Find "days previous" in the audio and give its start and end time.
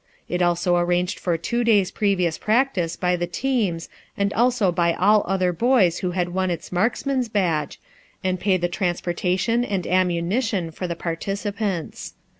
1.63-2.39